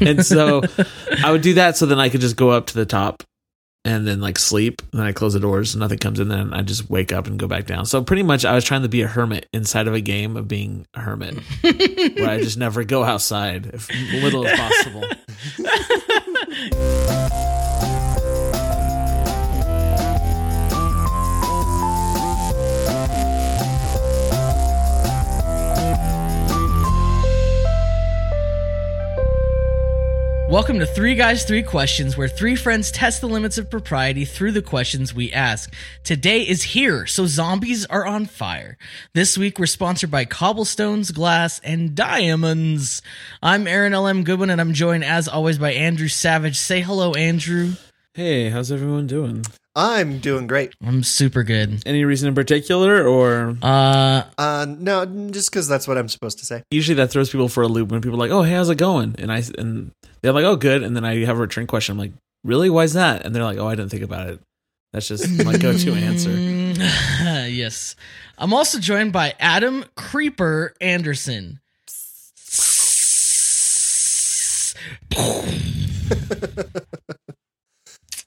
[0.00, 0.62] and so
[1.22, 3.22] I would do that so then I could just go up to the top
[3.84, 4.82] and then like sleep.
[4.92, 6.28] And then I close the doors, and nothing comes in.
[6.28, 7.86] Then I just wake up and go back down.
[7.86, 10.48] So pretty much I was trying to be a hermit inside of a game of
[10.48, 13.88] being a hermit where I just never go outside, if
[14.22, 15.04] little as possible.
[30.50, 34.50] Welcome to Three Guys, Three Questions, where three friends test the limits of propriety through
[34.50, 35.72] the questions we ask.
[36.02, 38.76] Today is here, so zombies are on fire.
[39.14, 43.00] This week we're sponsored by Cobblestones, Glass, and Diamonds.
[43.40, 44.24] I'm Aaron L.M.
[44.24, 46.56] Goodwin, and I'm joined as always by Andrew Savage.
[46.58, 47.74] Say hello, Andrew.
[48.14, 49.44] Hey, how's everyone doing?
[49.76, 50.72] I'm doing great.
[50.84, 51.80] I'm super good.
[51.86, 56.44] Any reason in particular, or Uh, Uh, no, just because that's what I'm supposed to
[56.44, 56.64] say.
[56.72, 58.78] usually that throws people for a loop when people are like, "Oh, hey, how's it
[58.78, 59.92] going?" And I and
[60.22, 61.94] they're like, "Oh, good," and then I have a return question.
[61.94, 62.12] I'm like,
[62.44, 62.70] "Really?
[62.70, 64.40] Why's that?" And they're like, "Oh, I didn't think about it."
[64.92, 66.30] That's just my go-to answer.
[66.30, 66.76] Mm,
[67.56, 67.94] yes.
[68.38, 71.60] I'm also joined by Adam Creeper Anderson.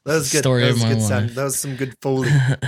[0.06, 0.40] That was good.
[0.40, 1.30] Story that of was my good sound.
[1.30, 2.28] That was some good foley.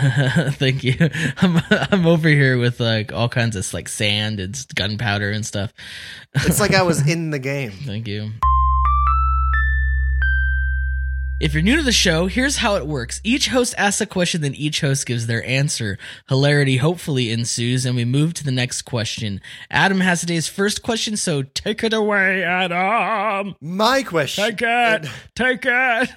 [0.53, 0.95] Thank you.
[1.37, 5.73] I'm I'm over here with like all kinds of like sand and gunpowder and stuff.
[6.33, 7.71] it's like I was in the game.
[7.71, 8.31] Thank you.
[11.41, 13.19] If you're new to the show, here's how it works.
[13.23, 15.97] Each host asks a question, then each host gives their answer.
[16.29, 19.41] Hilarity hopefully ensues, and we move to the next question.
[19.69, 23.53] Adam has today's first question, so take it away, Adam.
[23.59, 24.45] My question.
[24.45, 25.09] Take it.
[25.35, 26.09] Take it.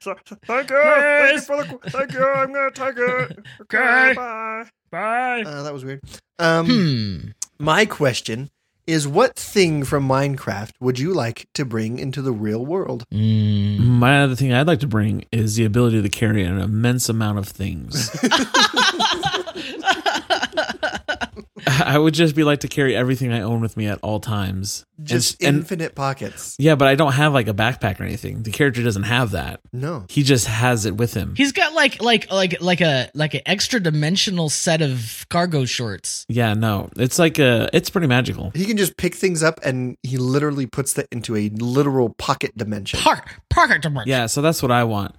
[0.00, 0.82] Thank you.
[0.84, 1.78] Thank you for the.
[1.90, 2.24] Thank you.
[2.24, 3.38] I'm gonna take it.
[3.62, 4.12] Okay.
[4.14, 4.64] Bye.
[4.92, 5.42] Bye.
[5.44, 6.00] Uh, that was weird.
[6.38, 7.18] Um, Hmm.
[7.58, 8.50] my question
[8.86, 13.04] is: What thing from Minecraft would you like to bring into the real world?
[13.12, 13.80] Mm.
[13.80, 17.38] My other thing I'd like to bring is the ability to carry an immense amount
[17.38, 18.10] of things.
[21.84, 24.84] I would just be like to carry everything I own with me at all times.
[25.02, 26.56] Just and, infinite pockets.
[26.58, 28.42] yeah, but I don't have like a backpack or anything.
[28.44, 29.60] The character doesn't have that.
[29.72, 30.06] No.
[30.08, 31.34] He just has it with him.
[31.36, 36.24] He's got like like like like a like an extra dimensional set of cargo shorts.
[36.28, 37.68] yeah, no, it's like a.
[37.72, 38.52] It's pretty magical.
[38.54, 42.56] He can just pick things up, and he literally puts that into a literal pocket
[42.56, 43.00] dimension.
[43.00, 44.08] Park pocket dimension.
[44.08, 45.14] Yeah, so that's what I want.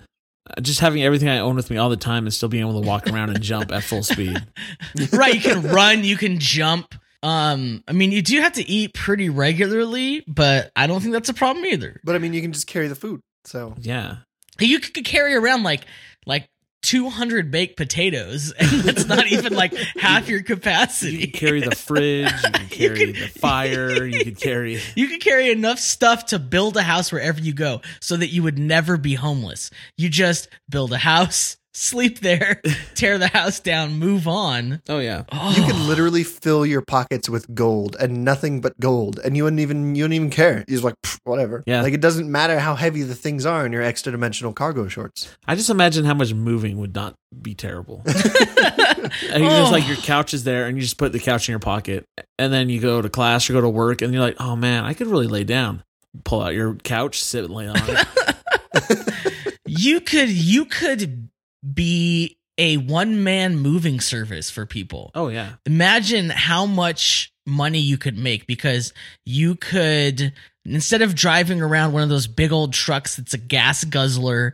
[0.62, 2.88] Just having everything I own with me all the time and still being able to
[2.88, 4.38] walk around and jump at full speed.
[5.12, 5.34] right.
[5.34, 6.04] You can run.
[6.04, 6.96] You can jump.
[7.24, 11.30] Um, I mean, you do have to eat pretty regularly, but I don't think that's
[11.30, 12.00] a problem either.
[12.04, 13.22] But I mean, you can just carry the food.
[13.46, 14.18] So Yeah.
[14.60, 15.82] You could carry around like
[16.26, 16.48] like
[16.88, 21.18] 200 baked potatoes, and that's not even like half your capacity.
[21.18, 25.08] You can carry the fridge, you can You carry the fire, you could carry You
[25.10, 28.58] could carry enough stuff to build a house wherever you go so that you would
[28.58, 29.70] never be homeless.
[29.98, 32.62] You just build a house, sleep there,
[32.96, 34.82] tear the house down, move on.
[34.90, 35.24] Oh yeah.
[35.32, 39.44] Oh, you can literally fill your pockets with gold and nothing but gold, and you
[39.44, 40.66] wouldn't even you wouldn't even care.
[40.68, 41.64] You're like whatever.
[41.68, 41.84] Yeah.
[41.84, 45.36] Like it doesn't matter how heavy the things are in your extra dimensional cargo shorts.
[45.48, 48.02] I just imagine how much moving would not be terrible.
[48.06, 50.02] and you just like your oh.
[50.02, 52.06] couch is there and you just put the couch in your pocket
[52.40, 54.84] and then you go to class or go to work and you're like, oh man,
[54.84, 55.84] I could really lay down.
[56.24, 59.58] Pull out your couch, sit and lay on it.
[59.68, 61.30] you could you could
[61.74, 65.12] be a one man moving service for people.
[65.14, 65.54] Oh yeah.
[65.66, 68.94] Imagine how much money you could make because
[69.26, 70.34] you could
[70.66, 74.54] instead of driving around one of those big old trucks that's a gas guzzler,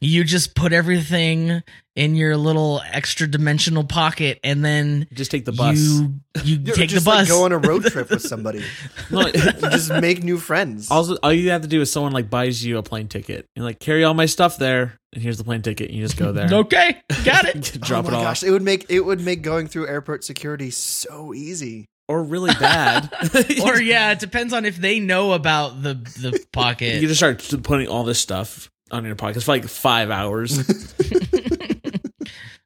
[0.00, 1.62] you just put everything
[1.96, 5.76] in your little extra dimensional pocket and then Just take the bus.
[5.76, 7.06] you you Or take the bus.
[7.06, 8.62] Like, go on a road trip with somebody.
[9.10, 10.90] No, just make new friends.
[10.90, 13.64] also, all you have to do is someone like buys you a plane ticket and
[13.64, 15.88] like carry all my stuff there, and here's the plane ticket.
[15.88, 17.62] And you just go there, okay, got it.
[17.80, 20.24] drop oh it my off, gosh, it would make it would make going through airport
[20.24, 21.86] security so easy.
[22.08, 23.10] or really bad.
[23.64, 27.00] or yeah, it depends on if they know about the the pocket.
[27.00, 30.58] you just start putting all this stuff on your pockets for like five hours.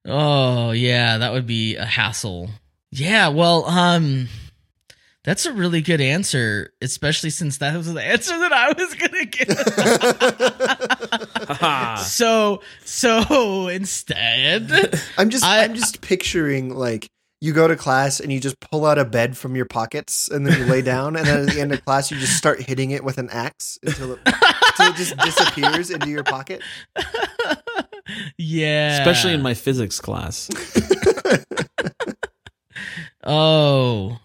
[0.06, 2.50] Oh yeah, that would be a hassle.
[2.90, 4.28] Yeah, well, um
[5.24, 9.24] that's a really good answer, especially since that was the answer that I was gonna
[9.24, 9.48] give.
[12.06, 17.08] so so instead I'm just I- I, am just picturing like
[17.40, 20.46] you go to class and you just pull out a bed from your pockets and
[20.46, 22.90] then you lay down and then at the end of class you just start hitting
[22.90, 26.62] it with an axe until it, until it just disappears into your pocket.
[28.38, 28.98] Yeah.
[28.98, 30.48] Especially in my physics class.
[33.24, 34.18] Oh.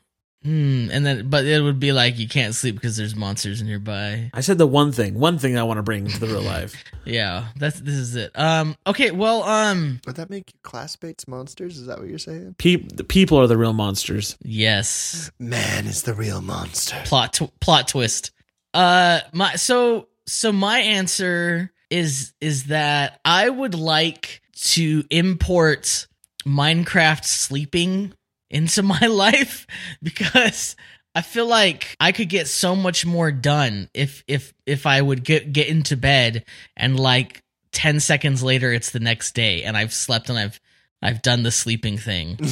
[0.43, 4.31] Hmm, and then, but it would be like you can't sleep because there's monsters nearby.
[4.33, 6.81] I said the one thing, one thing I want to bring to the real life.
[7.05, 8.31] Yeah, that's this is it.
[8.35, 11.79] Um, okay, well, um, Would that make your classmates monsters?
[11.79, 12.53] Is that what you're saying?
[12.59, 14.37] Pe- the people are the real monsters.
[14.43, 17.01] yes, Man is the real monster.
[17.05, 18.29] plot tw- plot twist.
[18.75, 24.41] Uh, my so so my answer is is that I would like
[24.73, 26.05] to import
[26.45, 28.13] Minecraft sleeping
[28.49, 29.67] into my life
[30.01, 30.75] because
[31.15, 35.23] I feel like I could get so much more done if if if I would
[35.23, 36.45] get get into bed
[36.77, 40.59] and like 10 seconds later it's the next day and I've slept and I've
[41.01, 42.37] I've done the sleeping thing.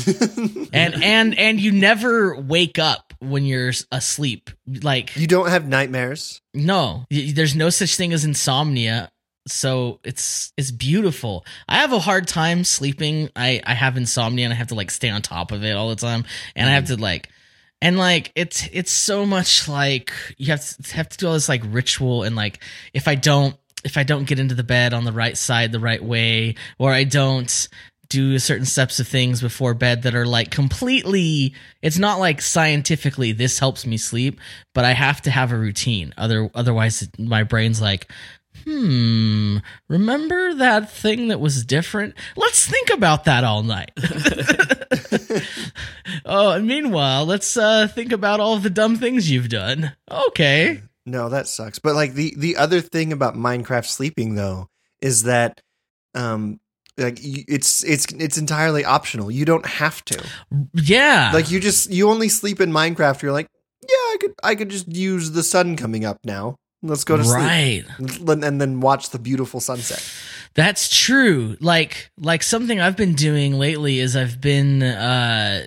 [0.73, 4.51] And and and you never wake up when you're asleep.
[4.67, 6.41] Like you don't have nightmares.
[6.53, 9.09] no, there's no such thing as insomnia.
[9.47, 11.45] So it's it's beautiful.
[11.67, 13.29] I have a hard time sleeping.
[13.35, 15.89] I I have insomnia and I have to like stay on top of it all
[15.89, 16.95] the time, and I have mm-hmm.
[16.95, 17.29] to like,
[17.81, 21.49] and like it's it's so much like you have to have to do all this
[21.49, 22.63] like ritual and like
[22.93, 25.79] if I don't if I don't get into the bed on the right side the
[25.79, 27.67] right way or I don't
[28.09, 33.31] do certain steps of things before bed that are like completely it's not like scientifically
[33.31, 34.39] this helps me sleep
[34.73, 38.09] but i have to have a routine other otherwise my brain's like
[38.67, 43.91] hmm remember that thing that was different let's think about that all night
[46.25, 51.29] oh and meanwhile let's uh think about all the dumb things you've done okay No,
[51.29, 51.79] that sucks.
[51.79, 54.67] But like the the other thing about Minecraft sleeping though
[55.01, 55.61] is that
[56.13, 56.59] um
[56.97, 59.31] like it's it's it's entirely optional.
[59.31, 60.21] You don't have to.
[60.73, 63.21] yeah Like you just you only sleep in Minecraft.
[63.21, 63.47] You're like,
[63.87, 66.57] yeah, I could I could just use the sun coming up now.
[66.83, 70.03] Let's go to right sleep and and then watch the beautiful sunset.
[70.53, 71.57] That's true.
[71.59, 75.63] Like like something I've been doing lately is I've been uh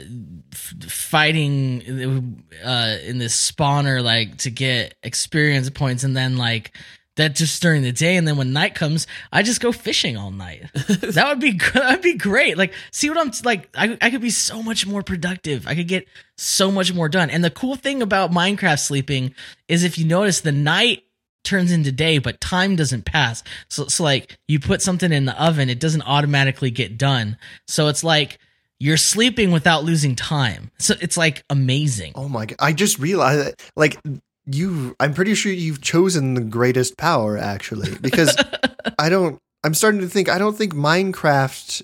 [0.53, 6.77] f- fighting uh in this spawner like to get experience points and then like
[7.17, 10.31] that just during the day and then when night comes I just go fishing all
[10.31, 10.65] night.
[10.75, 12.57] that would be that'd be great.
[12.57, 15.67] Like see what I'm like I I could be so much more productive.
[15.67, 17.31] I could get so much more done.
[17.31, 19.35] And the cool thing about Minecraft sleeping
[19.69, 21.05] is if you notice the night
[21.43, 23.43] turns into day, but time doesn't pass.
[23.69, 27.37] So it's like you put something in the oven, it doesn't automatically get done.
[27.67, 28.39] So it's like
[28.79, 30.71] you're sleeping without losing time.
[30.79, 32.13] So it's like amazing.
[32.15, 32.57] Oh my god!
[32.59, 33.99] I just realized that, like
[34.47, 34.95] you.
[35.01, 38.37] I'm pretty sure you've chosen the greatest power actually because
[38.99, 39.39] I don't.
[39.63, 40.29] I'm starting to think.
[40.29, 41.83] I don't think Minecraft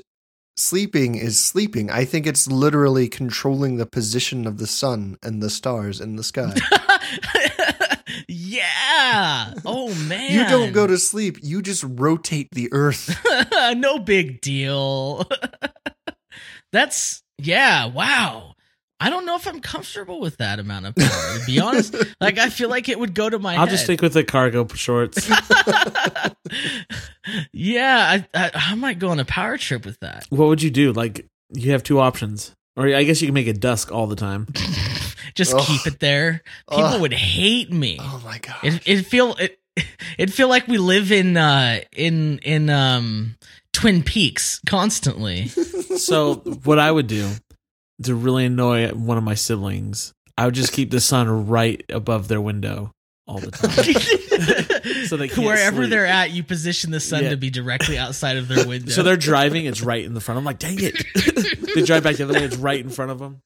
[0.56, 1.90] sleeping is sleeping.
[1.90, 6.24] I think it's literally controlling the position of the sun and the stars in the
[6.24, 6.54] sky.
[8.28, 9.54] yeah.
[9.64, 10.32] Oh man.
[10.32, 11.38] you don't go to sleep.
[11.42, 13.18] You just rotate the earth.
[13.76, 15.26] no big deal.
[16.72, 18.54] That's yeah, wow.
[18.98, 21.38] I don't know if I'm comfortable with that amount of power.
[21.38, 23.56] To be honest, like I feel like it would go to my.
[23.56, 25.28] I'll just stick with the cargo shorts.
[27.52, 30.26] yeah, I, I I might go on a power trip with that.
[30.30, 30.92] what would you do?
[30.92, 34.16] Like you have two options, or I guess you can make it dusk all the
[34.16, 34.46] time.
[35.34, 35.62] Just Ugh.
[35.66, 36.42] keep it there.
[36.70, 37.00] People Ugh.
[37.02, 37.98] would hate me.
[38.00, 38.56] Oh my god!
[38.62, 39.58] It it feel it
[40.16, 43.36] it feel like we live in uh in in um
[43.74, 45.48] Twin Peaks constantly.
[45.48, 47.28] So what I would do
[48.02, 52.28] to really annoy one of my siblings, I would just keep the sun right above
[52.28, 52.92] their window
[53.26, 54.72] all the time.
[55.06, 55.90] So they can't Wherever sleep.
[55.90, 57.30] they're at, you position the sun Yeah.
[57.30, 58.90] to be directly outside of their window.
[58.90, 60.38] So they're driving, it's right in the front.
[60.38, 60.94] I'm like, dang it.
[61.74, 63.42] they drive back the other way, it's right in front of them.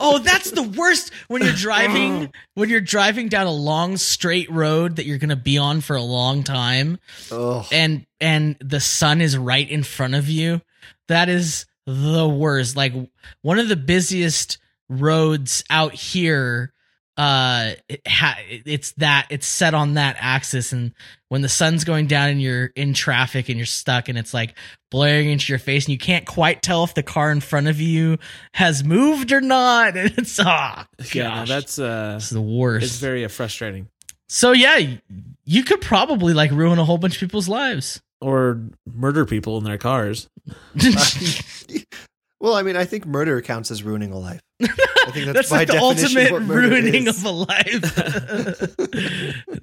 [0.00, 2.28] oh, that's the worst when you're driving oh.
[2.54, 5.94] when you're driving down a long straight road that you're going to be on for
[5.96, 6.98] a long time
[7.30, 10.60] oh, and and the sun is right in front of you.
[11.08, 12.76] That is the worst.
[12.76, 12.92] Like
[13.42, 16.72] one of the busiest roads out here
[17.16, 20.72] uh it ha- it's that it's set on that axis.
[20.72, 20.92] And
[21.28, 24.56] when the sun's going down and you're in traffic and you're stuck and it's like
[24.90, 27.80] blaring into your face and you can't quite tell if the car in front of
[27.80, 28.18] you
[28.52, 29.96] has moved or not.
[29.96, 32.84] And it's ah Yeah, no, gosh, that's uh it's the worst.
[32.84, 33.88] it's very uh, frustrating.
[34.28, 34.96] so yeah
[35.44, 39.64] you could probably like ruin a whole bunch of people's lives Or murder people in
[39.64, 40.28] their cars.
[42.40, 44.40] well, I mean, I think murder counts as ruining a life.
[44.62, 47.18] I think that's, That's by like the definition ultimate what murder ruining is.
[47.18, 48.76] of a life.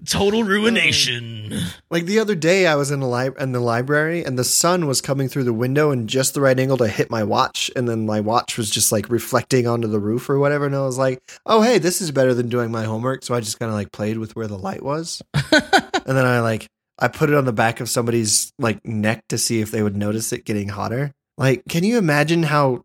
[0.05, 1.57] Total ruination.
[1.89, 4.85] Like the other day, I was in a li- in the library, and the sun
[4.85, 7.87] was coming through the window in just the right angle to hit my watch, and
[7.89, 10.65] then my watch was just like reflecting onto the roof or whatever.
[10.67, 13.39] And I was like, "Oh, hey, this is better than doing my homework." So I
[13.39, 16.67] just kind of like played with where the light was, and then I like
[17.01, 19.97] I put it on the back of somebody's like neck to see if they would
[19.97, 21.13] notice it getting hotter.
[21.37, 22.83] Like, can you imagine how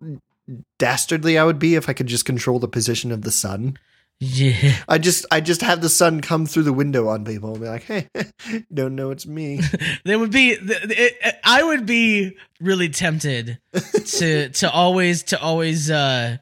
[0.79, 3.79] dastardly I would be if I could just control the position of the sun.
[4.19, 4.77] Yeah.
[4.89, 7.69] I just I just have the sun come through the window on people and be
[7.69, 8.09] like, hey,
[8.75, 9.61] don't know it's me.
[10.05, 15.91] There would be th- it, I would be really tempted to to always to always
[15.91, 16.39] uh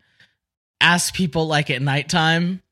[0.80, 2.62] ask people like at nighttime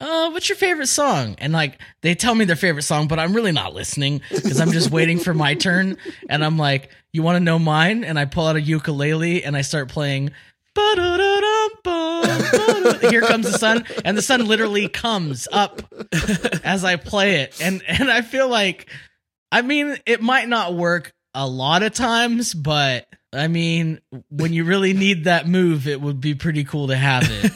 [0.00, 1.36] uh what's your favorite song?
[1.38, 4.72] And like they tell me their favorite song but i'm really not listening because i'm
[4.72, 5.96] just waiting for my turn.
[6.28, 8.04] And i'm like you want to know mine?
[8.04, 10.30] And i pull out a ukulele and i start playing
[13.10, 15.82] here comes the sun and the sun literally comes up
[16.64, 17.60] as i play it.
[17.60, 18.90] And and i feel like
[19.52, 24.00] i mean it might not work a lot of times but i mean
[24.30, 27.52] when you really need that move it would be pretty cool to have it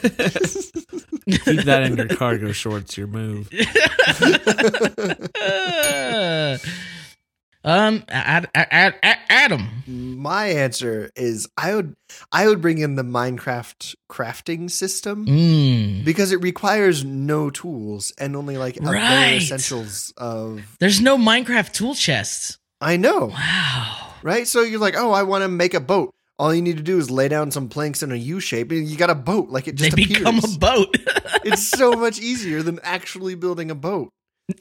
[1.45, 2.97] Keep that in your cargo shorts.
[2.97, 3.51] Your move.
[7.65, 9.69] um, Ad, Ad, Ad, Adam.
[9.87, 11.95] My answer is I would
[12.33, 16.03] I would bring in the Minecraft crafting system Mm.
[16.05, 19.35] because it requires no tools and only like a Right.
[19.43, 22.59] essentials of There's no Minecraft tool chests.
[22.81, 24.08] I know, Wow.
[24.23, 24.47] Right?
[24.47, 26.15] So you're like, oh, I want to make a boat.
[26.39, 28.87] All you need to do is lay down some planks in a U shape, and
[28.87, 29.49] you got a boat.
[29.49, 30.55] Like it They just become appears.
[30.57, 30.97] a boat.
[31.45, 34.11] it's so much easier than actually building a boat.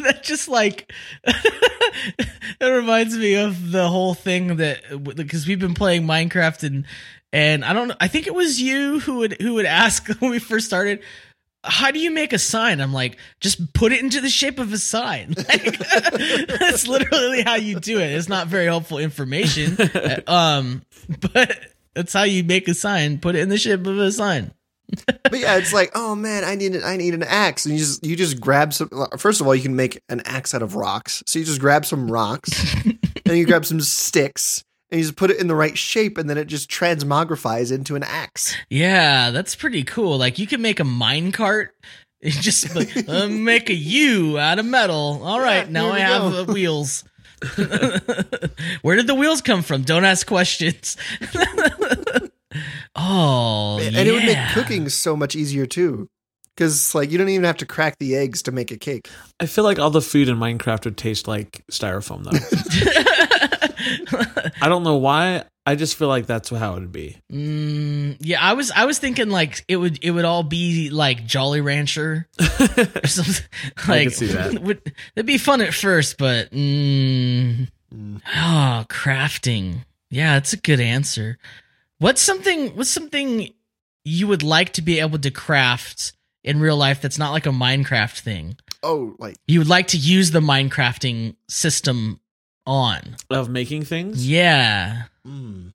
[0.00, 0.90] that just like
[1.24, 4.80] it reminds me of the whole thing that
[5.14, 6.84] because we've been playing Minecraft and
[7.32, 10.38] and I don't I think it was you who would who would ask when we
[10.38, 11.00] first started
[11.64, 12.80] how do you make a sign?
[12.80, 15.34] I'm like, just put it into the shape of a sign.
[15.50, 18.12] Like, that's literally how you do it.
[18.12, 19.76] It's not very helpful information,
[20.26, 20.82] um,
[21.32, 21.58] but
[21.94, 23.18] that's how you make a sign.
[23.18, 24.52] Put it in the shape of a sign.
[25.06, 27.80] But yeah, it's like, oh man, I need an, I need an axe, and you
[27.80, 28.90] just you just grab some.
[29.18, 31.22] First of all, you can make an axe out of rocks.
[31.26, 35.30] So you just grab some rocks, and you grab some sticks, and you just put
[35.30, 38.54] it in the right shape, and then it just transmogrifies into an axe.
[38.68, 40.18] Yeah, that's pretty cool.
[40.18, 41.74] Like you can make a mine cart.
[42.22, 45.20] You just like, uh, make a U out of metal.
[45.24, 46.42] All right, Yeah, now I we have go.
[46.42, 47.04] uh, wheels.
[48.82, 49.82] Where did the wheels come from?
[49.82, 50.96] Don't ask questions.
[52.94, 56.08] oh, and it would make cooking so much easier too,
[56.54, 59.08] because like you don't even have to crack the eggs to make a cake.
[59.38, 63.19] I feel like all the food in Minecraft would taste like styrofoam, though.
[64.60, 65.44] I don't know why.
[65.66, 67.16] I just feel like that's how it would be.
[67.30, 71.26] Mm, yeah, I was I was thinking like it would it would all be like
[71.26, 72.46] Jolly Rancher or
[73.06, 73.44] something.
[73.86, 74.58] Like could see that.
[74.62, 78.20] Would, that'd be fun at first, but mm, Mm.
[78.36, 79.84] oh, crafting.
[80.10, 81.38] Yeah, that's a good answer.
[81.98, 82.76] What's something?
[82.76, 83.52] What's something
[84.04, 86.12] you would like to be able to craft
[86.44, 88.56] in real life that's not like a Minecraft thing?
[88.82, 92.19] Oh, like You would like to use the Minecrafting system
[92.66, 93.16] on?
[93.30, 95.04] Of making things, Yeah.
[95.26, 95.72] mm.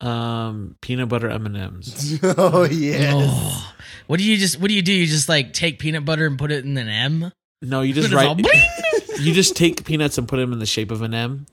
[0.00, 2.18] um, peanut butter M and M's.
[2.22, 3.12] oh yes.
[3.14, 3.72] Oh.
[4.06, 4.58] What do you just?
[4.60, 4.92] What do you do?
[4.92, 7.32] You just like take peanut butter and put it in an M?
[7.62, 9.20] No, you just Then all write.
[9.20, 11.46] you just take peanuts and put them in the shape of an M,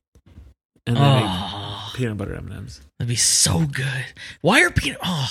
[0.86, 2.82] and then make Oh, peanut butter M and M's.
[2.98, 4.06] that'd be so good.
[4.42, 5.00] Why are peanut?
[5.04, 5.30] Oh,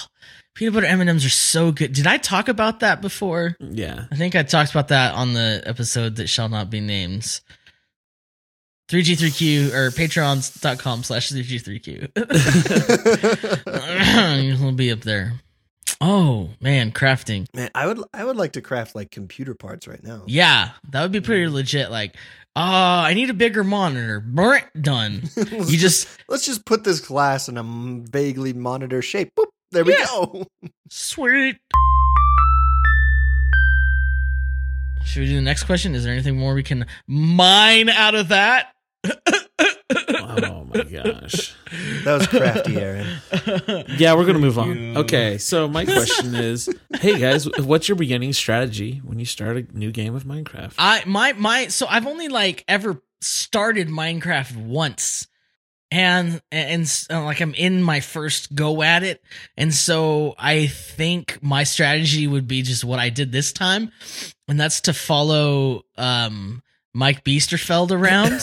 [0.54, 1.92] peanut butter M and M's are so good.
[1.94, 3.56] Did I talk about that before?
[3.58, 7.40] Yeah, I think I talked about that on the episode that shall not be named.
[8.88, 12.10] 3G3Q or patreons.com slash 3G3Q.
[14.54, 15.40] It'll be up there.
[16.00, 17.46] Oh, man, crafting.
[17.54, 20.22] Man, I would I would like to craft like computer parts right now.
[20.26, 21.52] Yeah, that would be pretty mm.
[21.54, 21.90] legit.
[21.90, 22.14] Like,
[22.54, 24.20] oh, I need a bigger monitor.
[24.80, 25.22] Done.
[25.36, 29.30] Let's You just let's just put this glass in a vaguely monitor shape.
[29.36, 30.04] Boop, there we Yeah.
[30.04, 30.46] go.
[30.90, 31.56] Sweet.
[35.04, 35.94] Should we do the next question?
[35.94, 38.72] Is there anything more we can mine out of that?
[40.28, 41.54] Oh my gosh.
[42.04, 43.06] That was crafty, Aaron.
[43.98, 44.96] Yeah, we're gonna move on.
[44.98, 46.68] Okay, so my question is,
[47.00, 50.74] hey guys, what's your beginning strategy when you start a new game of Minecraft?
[50.78, 55.26] I my my so I've only like ever started Minecraft once.
[55.92, 59.22] And and s- uh, like I'm in my first go at it.
[59.56, 63.92] And so I think my strategy would be just what I did this time.
[64.48, 66.60] And that's to follow um
[66.96, 68.40] Mike Beasterfeld around.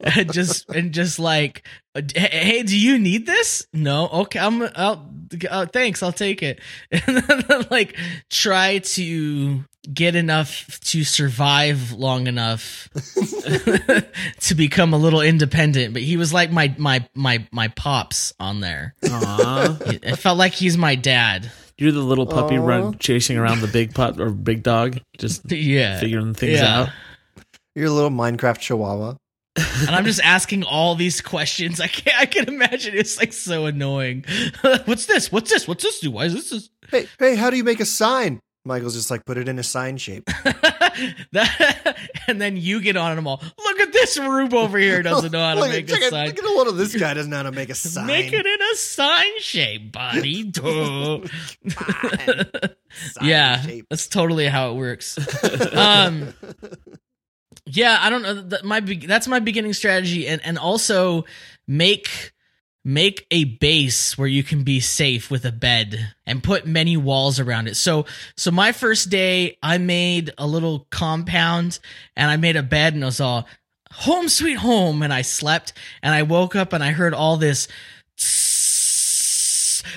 [0.00, 1.66] and just and just like
[2.14, 3.66] hey, do you need this?
[3.72, 4.08] No.
[4.08, 5.10] Okay i'm i'll
[5.50, 6.60] uh, thanks i'll take it.
[6.92, 7.96] And then like
[8.30, 12.88] try to get enough to survive long enough
[14.40, 18.60] to become a little independent but he was like my my my my pops on
[18.60, 18.94] there.
[19.04, 19.78] Aw.
[19.86, 22.62] it it felt like he's my dad You're the little puppy Aw.
[22.64, 26.80] run chasing around the big pup or big dog, just yeah figuring things Yeah.
[26.82, 26.88] out.
[27.74, 29.14] You're a little Minecraft chihuahua.
[29.56, 31.80] and I'm just asking all these questions.
[31.80, 32.16] I can't.
[32.20, 34.24] I can imagine it's like so annoying.
[34.84, 35.32] What's this?
[35.32, 35.66] What's this?
[35.66, 36.10] What's this do?
[36.10, 36.50] Why is this?
[36.50, 36.70] this?
[36.90, 38.40] Hey, hey, how do you make a sign?
[38.64, 40.24] Michael's just like put it in a sign shape.
[41.32, 43.42] that, and then you get on them all.
[43.58, 46.26] Look at this rube over here doesn't know how to make a sign.
[46.26, 48.06] Look at what this guy doesn't know how to make a sign.
[48.06, 50.44] Make it in a sign shape, buddy.
[50.44, 51.20] Duh.
[52.90, 53.86] Sign yeah, shape.
[53.88, 55.18] that's totally how it works.
[55.72, 56.34] um,
[57.66, 58.34] yeah, I don't know.
[58.34, 61.24] That my be- that's my beginning strategy, and and also
[61.66, 62.32] make
[62.84, 67.38] make a base where you can be safe with a bed and put many walls
[67.38, 67.76] around it.
[67.76, 68.06] So
[68.36, 71.78] so my first day, I made a little compound
[72.16, 73.46] and I made a bed, and I was all
[73.92, 75.72] home sweet home, and I slept,
[76.02, 77.68] and I woke up and I heard all this.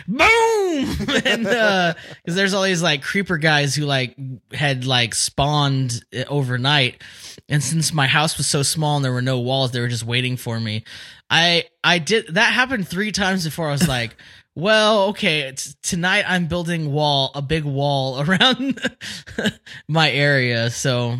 [0.07, 0.23] Boom!
[1.25, 4.15] and uh because there's all these like creeper guys who like
[4.51, 7.01] had like spawned uh, overnight.
[7.49, 10.05] And since my house was so small and there were no walls they were just
[10.05, 10.83] waiting for me.
[11.29, 13.69] I i did that happened three times before.
[13.69, 14.15] I was like
[14.55, 18.79] well okay it's, tonight i'm building wall a big wall around
[19.87, 20.69] my area.
[20.69, 21.17] So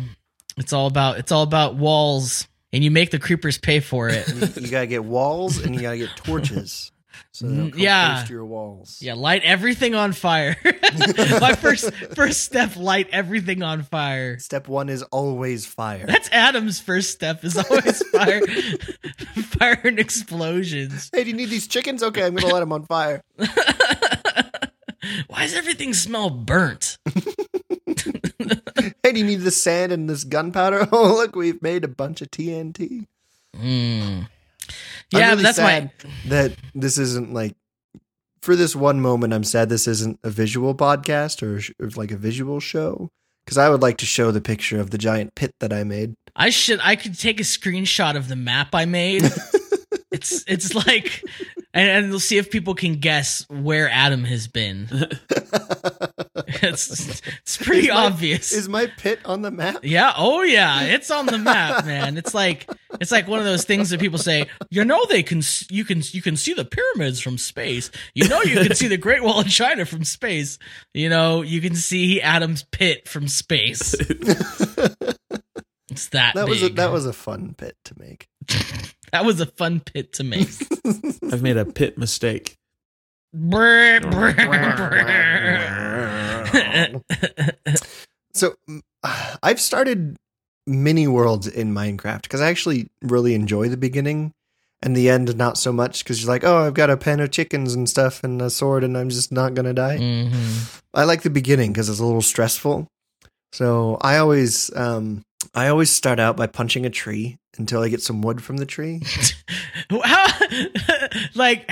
[0.56, 2.48] it's all about it's all about walls.
[2.72, 4.26] And you make the creepers pay for it.
[4.26, 6.90] You, you gotta get walls and you gotta get torches.
[7.34, 8.14] So come Yeah.
[8.14, 8.98] close to your walls.
[9.00, 10.56] Yeah, light everything on fire.
[11.40, 14.38] My first first step, light everything on fire.
[14.38, 16.06] Step one is always fire.
[16.06, 18.40] That's Adam's first step is always fire
[19.58, 21.10] fire and explosions.
[21.12, 22.04] Hey, do you need these chickens?
[22.04, 23.20] Okay, I'm gonna let them on fire.
[25.26, 26.98] Why does everything smell burnt?
[29.02, 30.86] Hey, do you need this sand and this gunpowder?
[30.92, 33.06] Oh, look, we've made a bunch of TNT.
[33.56, 34.28] Mm.
[35.14, 37.54] I'm Yeah, really that's sad my that this isn't like
[38.42, 39.32] for this one moment.
[39.32, 43.08] I'm sad this isn't a visual podcast or, sh- or like a visual show
[43.44, 46.14] because I would like to show the picture of the giant pit that I made.
[46.36, 49.22] I should I could take a screenshot of the map I made.
[50.12, 51.22] it's it's like
[51.74, 54.88] and, and we'll see if people can guess where Adam has been.
[56.66, 58.52] It's it's pretty Is my- obvious.
[58.52, 59.80] Is my pit on the map?
[59.82, 60.12] Yeah.
[60.16, 60.82] Oh, yeah.
[60.84, 62.16] It's on the map, man.
[62.16, 62.68] It's like
[63.00, 64.46] it's like one of those things that people say.
[64.70, 67.90] You know, they can you can you can see the pyramids from space.
[68.14, 70.58] You know, you can see the Great Wall of China from space.
[70.94, 73.94] You know, you can see Adam's pit from space.
[75.90, 76.34] It's that.
[76.34, 78.28] That was a, that was a fun pit to make.
[79.14, 80.48] That was a fun pit to make.
[81.32, 82.56] I've made a pit mistake.
[83.32, 85.60] Brr, brr, brr.
[88.32, 88.54] so
[89.42, 90.16] I've started
[90.66, 94.32] mini worlds in Minecraft because I actually really enjoy the beginning
[94.82, 97.30] and the end not so much because you're like, oh, I've got a pen of
[97.30, 99.98] chickens and stuff and a sword and I'm just not gonna die.
[99.98, 100.82] Mhm.
[100.92, 102.88] I like the beginning because it's a little stressful.
[103.52, 105.22] So I always um
[105.54, 108.66] I always start out by punching a tree until I get some wood from the
[108.66, 109.02] tree.
[109.90, 110.26] How,
[111.34, 111.70] like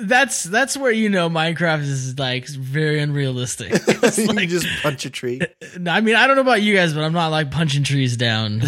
[0.00, 3.72] that's that's where you know Minecraft is like very unrealistic.
[4.16, 5.40] You like, just punch a tree.
[5.78, 8.16] No, I mean I don't know about you guys, but I'm not like punching trees
[8.16, 8.62] down.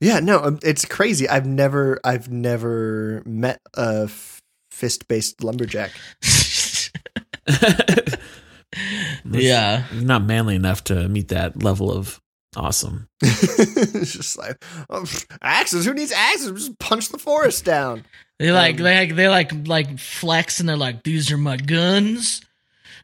[0.00, 1.28] Yeah, no, um, it's crazy.
[1.28, 4.08] I've never I've never met a
[4.70, 5.90] fist-based lumberjack.
[9.24, 12.20] yeah, not manly enough to meet that level of
[12.56, 13.08] awesome.
[13.22, 15.04] it's just like oh,
[15.42, 15.84] axes.
[15.84, 16.52] Who needs axes?
[16.66, 18.04] Just punch the forest down.
[18.38, 21.56] they like Um, they like they like like flex and they're like these are my
[21.56, 22.40] guns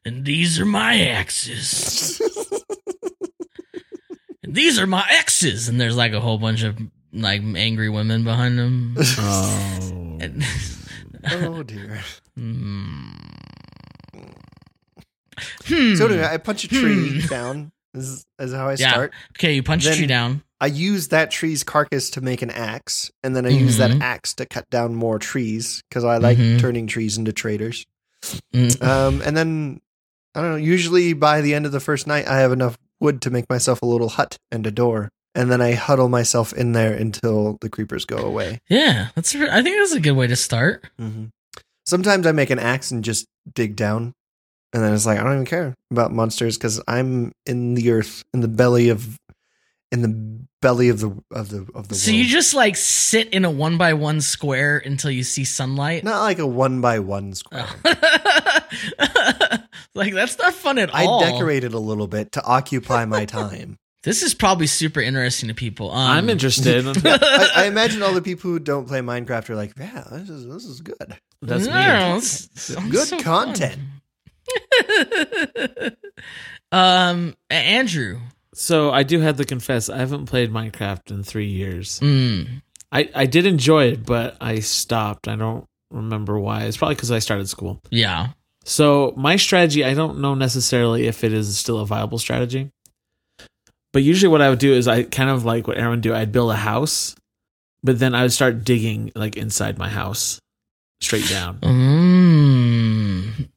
[0.05, 2.21] and these are my axes
[4.43, 6.79] and these are my exes and there's like a whole bunch of
[7.13, 8.95] like angry women behind them.
[8.99, 10.19] Oh.
[10.21, 10.45] And-
[11.31, 12.01] oh dear.
[12.37, 13.11] Hmm.
[15.67, 15.95] Hmm.
[15.95, 17.27] So anyway, I punch a tree Hmm.
[17.29, 17.73] down.
[17.95, 18.91] Is, is how I Yeah.
[18.91, 19.13] start.
[19.39, 20.43] Okay, you punch a tree down.
[20.61, 24.01] I use that tree's carcass to make an axe, and then I use that Mhm.
[24.03, 26.59] axe to cut down more trees because I like Mhm.
[26.59, 27.85] turning trees into traders.
[28.55, 28.83] Mm.
[28.83, 29.81] Um, and then
[30.35, 30.57] I don't know.
[30.57, 33.81] Usually by the end of the first night, I have enough wood to make myself
[33.83, 37.69] a little hut and a door, and then I huddle myself in there until the
[37.69, 38.61] creepers go away.
[38.69, 39.33] Yeah, that's.
[39.37, 40.87] I think that's a good way to start.
[40.99, 41.27] hmm
[41.87, 44.15] Sometimes I make an axe and just dig down,
[44.75, 48.23] and then it's like I don't even care about monsters because I'm in the earth,
[48.35, 49.17] in the belly of,
[49.91, 52.19] in the belly of the of the of the So world.
[52.19, 56.05] you just like sit in a one by one square until you see sunlight.
[56.05, 57.67] Not like a one by one square.
[59.95, 61.23] like that's not fun at all.
[61.23, 63.77] I decorated a little bit to occupy my time.
[64.03, 65.91] This is probably super interesting to people.
[65.91, 66.85] Um, I'm interested.
[67.07, 70.47] I, I imagine all the people who don't play Minecraft are like, "Yeah, this is
[70.47, 71.71] this is good, That's me.
[71.73, 73.91] No, it's- it's good so content." fun.
[76.73, 78.21] um, Andrew.
[78.55, 81.99] So I do have to confess, I haven't played Minecraft in three years.
[82.01, 82.63] Mm.
[82.93, 85.27] I I did enjoy it, but I stopped.
[85.27, 86.65] I don't remember why.
[86.65, 87.81] It's probably because I started school.
[87.91, 88.29] Yeah.
[88.65, 92.71] So my strategy, I don't know necessarily if it is still a viable strategy.
[93.93, 96.15] But usually what I would do is I kind of like what Aaron would do.
[96.15, 97.15] I'd build a house,
[97.83, 100.41] but then I would start digging like inside my house,
[101.01, 101.59] straight down.
[101.59, 102.04] Mm,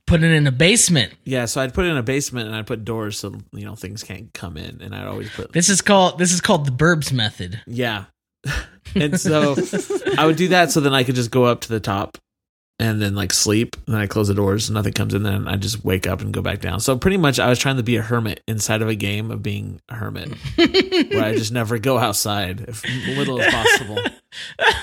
[0.07, 1.13] put it in a basement.
[1.23, 3.75] Yeah, so I'd put it in a basement and I'd put doors so you know
[3.75, 6.71] things can't come in, and I'd always put This is called this is called the
[6.71, 7.61] Burbs method.
[7.67, 8.05] yeah.
[8.95, 9.55] and so
[10.17, 12.17] I would do that so then I could just go up to the top
[12.79, 13.75] and then like sleep.
[13.85, 15.23] And then I close the doors, nothing comes in.
[15.23, 16.79] Then I just wake up and go back down.
[16.79, 19.41] So pretty much I was trying to be a hermit inside of a game of
[19.41, 22.85] being a hermit, where I just never go outside, if
[23.17, 23.97] little as possible.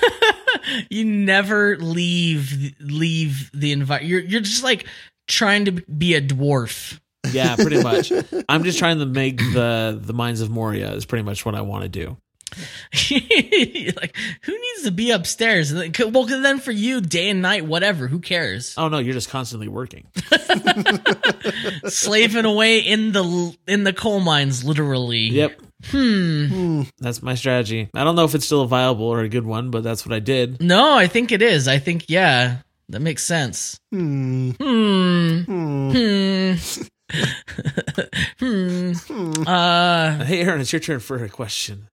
[0.89, 4.09] you never leave leave the environment.
[4.09, 4.85] You're you're just like
[5.27, 6.99] trying to be a dwarf.
[7.31, 8.11] Yeah, pretty much.
[8.47, 11.61] I'm just trying to make the the Mines of Moria is pretty much what I
[11.61, 12.17] want to do.
[13.11, 15.73] like who needs to be upstairs?
[15.73, 18.07] Like, Well, 'cause then for you, day and night, whatever.
[18.07, 18.75] Who cares?
[18.77, 20.07] Oh no, you're just constantly working.
[21.87, 25.19] Slaving away in the in the coal mines, literally.
[25.29, 26.45] Yep, Hmm.
[26.47, 26.81] Hmm.
[26.99, 27.89] that's my strategy.
[27.93, 30.13] I don't know if it's still a viable or a good one, but that's what
[30.15, 30.61] I did.
[30.61, 31.67] No, I think it is.
[31.67, 32.57] I think yeah,
[32.89, 33.79] that makes sense.
[33.91, 34.51] Hmm.
[34.51, 35.41] Hmm.
[35.91, 36.53] Hmm.
[38.39, 39.43] Hmm.
[39.47, 41.87] Uh, Hey, Aaron, it's your turn for a question.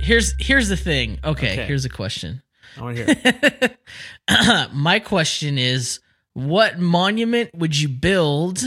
[0.00, 1.18] here's here's the thing.
[1.24, 1.66] Okay, Okay.
[1.66, 2.42] here's a question.
[2.76, 3.14] I want to
[4.28, 4.68] hear.
[4.72, 6.00] My question is
[6.34, 8.62] what monument would you build?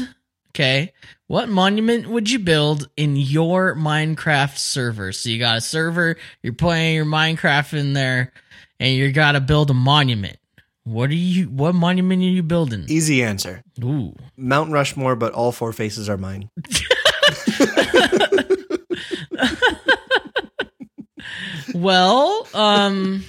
[0.49, 0.91] Okay.
[1.27, 5.13] What monument would you build in your Minecraft server?
[5.13, 8.33] So you got a server, you're playing your Minecraft in there,
[8.81, 10.37] and you got to build a monument.
[10.83, 12.85] What are you what monument are you building?
[12.89, 13.61] Easy answer.
[13.83, 14.15] Ooh.
[14.35, 16.49] Mount Rushmore, but all four faces are mine.
[21.73, 23.23] Well, um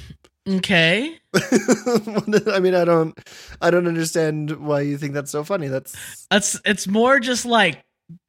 [0.46, 1.16] okay.
[1.34, 3.18] I mean, I don't,
[3.62, 5.68] I don't understand why you think that's so funny.
[5.68, 7.82] That's That's it's more just like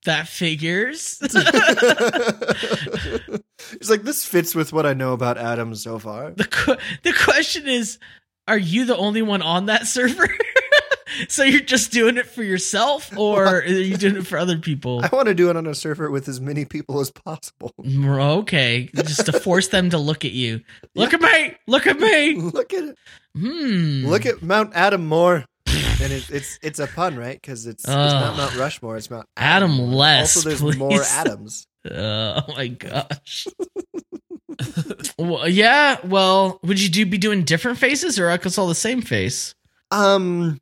[0.05, 1.17] that figures.
[3.71, 6.31] it's like this fits with what I know about Adam so far.
[6.31, 7.97] the qu- the question is
[8.47, 10.27] are you the only one on that server
[11.29, 15.01] so you're just doing it for yourself or are you doing it for other people
[15.03, 17.73] I want to do it on a server with as many people as possible.
[17.81, 20.61] Mm, okay just to force them to look at you
[20.95, 22.97] look at me look at me Look at it.
[23.35, 25.45] hmm Look at Mount Adam Moore.
[26.03, 27.39] And it, it's it's a pun, right?
[27.41, 28.97] Because it's, it's not Mount Rushmore.
[28.97, 30.77] It's Mount Adam less, Also, there's please.
[30.77, 31.65] more Adams.
[31.91, 33.45] oh my gosh
[35.17, 38.75] well, yeah well would you do be doing different faces or I could all the
[38.75, 39.53] same face
[39.91, 40.59] Um,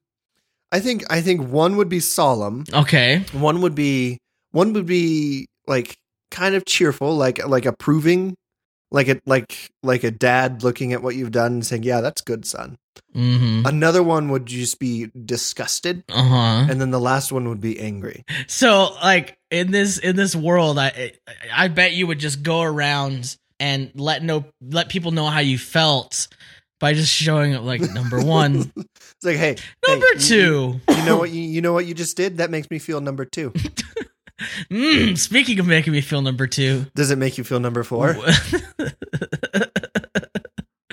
[0.72, 2.64] I think I think one would be solemn.
[2.74, 4.18] okay One would be
[4.52, 5.96] one would be like
[6.32, 8.36] kind of cheerful, like like approving,
[8.92, 12.22] like a like like a dad looking at what you've done and saying, "Yeah, that's
[12.22, 12.78] good, son."
[13.16, 17.80] mm-hmm Another one would just be disgusted, uh-huh and then the last one would be
[17.80, 18.24] angry.
[18.48, 21.14] So like in this in this world, I
[21.54, 25.58] I bet you would just go around and let no let people know how you
[25.58, 26.28] felt
[26.80, 28.72] by just showing up like number one,
[29.22, 29.56] It's like, hey,
[29.88, 30.82] number hey, two.
[30.90, 32.38] You, you know what you, you know what you just did?
[32.38, 33.54] That makes me feel number two.
[34.70, 38.16] Mm, speaking of making me feel number two, Does it make you feel number four?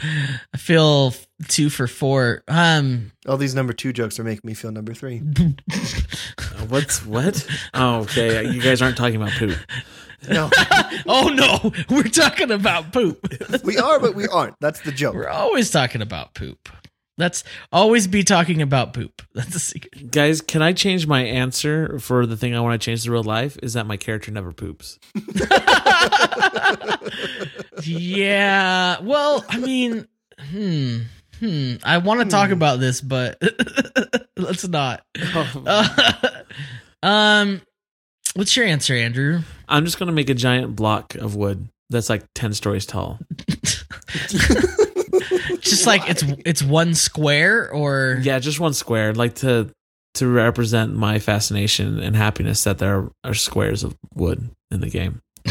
[0.01, 1.13] I feel
[1.49, 2.45] two for four.
[2.47, 5.23] Um, All these number two jokes are making me feel number three.
[6.39, 7.47] Uh, What's what?
[7.75, 8.49] Oh, okay.
[8.51, 9.57] You guys aren't talking about poop.
[10.29, 10.51] No,
[11.07, 13.25] oh no, we're talking about poop.
[13.65, 14.55] we are, but we aren't.
[14.61, 15.15] That's the joke.
[15.15, 16.69] We're always talking about poop.
[17.19, 19.21] Let's always be talking about poop.
[19.35, 20.11] That's a secret.
[20.13, 23.23] Guys, can I change my answer for the thing I want to change to real
[23.25, 23.59] life?
[23.63, 24.99] Is that my character never poops?
[27.83, 29.01] yeah.
[29.01, 30.07] Well, I mean,
[30.51, 30.99] hmm,
[31.39, 31.75] hmm.
[31.85, 32.53] I want to talk Hmm.
[32.55, 33.41] about this, but
[34.37, 35.05] let's not.
[35.35, 35.63] Oh.
[35.67, 36.43] Uh,
[37.07, 37.63] um,
[38.35, 39.41] what's your answer, Andrew?
[39.69, 43.19] I'm just gonna make a giant block of wood that's like ten stories tall.
[45.61, 49.13] Just like it's it's one square, or Yeah, just one square.
[49.15, 49.71] Like to
[50.15, 55.21] to represent my fascination and happiness that there are squares of wood in the game.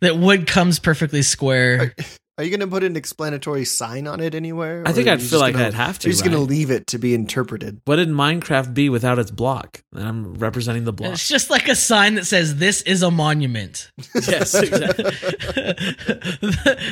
[0.00, 1.94] that wood comes perfectly square.
[2.36, 4.82] Are you going to put an explanatory sign on it anywhere?
[4.84, 6.08] I think I'd feel like gonna- I'd have to.
[6.08, 7.80] You're just going to leave it to be interpreted.
[7.84, 9.80] What did Minecraft be without its block?
[9.94, 11.12] And I'm representing the block.
[11.12, 15.12] It's just like a sign that says "This is a monument." yes, exactly.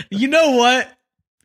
[0.12, 0.96] you know what?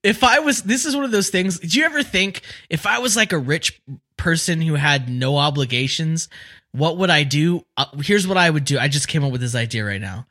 [0.03, 1.59] If I was, this is one of those things.
[1.59, 3.81] Did you ever think if I was like a rich
[4.15, 6.29] person who had no obligations,
[6.71, 7.65] what would I do?
[7.75, 8.77] Uh, here's what I would do.
[8.77, 10.27] I just came up with this idea right now.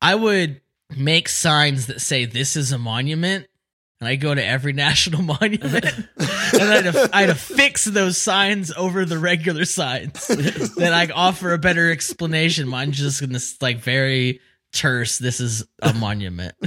[0.00, 0.60] I would
[0.96, 3.46] make signs that say this is a monument,
[4.00, 9.18] and I go to every national monument, and I'd, I'd affix those signs over the
[9.18, 10.26] regular signs.
[10.76, 12.68] then I offer a better explanation.
[12.68, 14.40] Mine's just in this like very
[14.76, 15.18] terse.
[15.18, 16.54] This is a monument.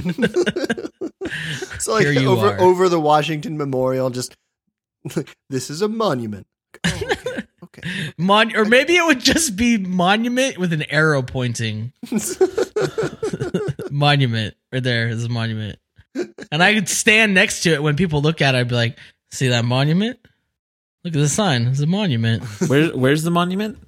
[1.78, 2.60] So like Here you over are.
[2.60, 4.36] over the Washington Memorial, just
[5.48, 6.46] this is a monument.
[6.84, 7.42] Oh, okay.
[7.64, 8.12] okay.
[8.18, 11.92] Mon- or maybe it would just be monument with an arrow pointing.
[13.90, 15.78] monument right there is a monument,
[16.50, 18.58] and I could stand next to it when people look at it.
[18.58, 18.98] I'd be like,
[19.30, 20.18] "See that monument?
[21.04, 21.68] Look at the sign.
[21.68, 22.42] It's a monument.
[22.68, 23.78] Where, where's the monument?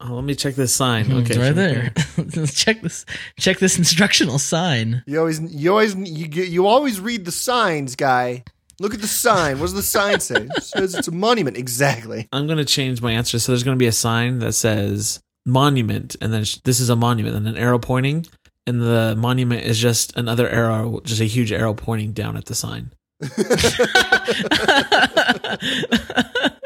[0.00, 1.06] Oh, let me check this sign.
[1.06, 1.92] Hmm, it's Okay, right here.
[2.16, 2.46] there.
[2.46, 3.06] check this.
[3.38, 5.02] Check this instructional sign.
[5.06, 8.44] You always, you always, you get- you always read the signs, guy.
[8.80, 9.58] Look at the sign.
[9.60, 10.48] What does the sign say?
[10.56, 11.56] It says it's a monument.
[11.56, 12.28] Exactly.
[12.32, 13.38] I'm gonna change my answer.
[13.38, 16.96] So there's gonna be a sign that says monument, and then sh- this is a
[16.96, 18.26] monument, and an arrow pointing,
[18.66, 22.54] and the monument is just another arrow, just a huge arrow pointing down at the
[22.56, 22.90] sign.